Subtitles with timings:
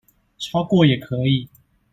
[0.39, 1.47] 超過也可以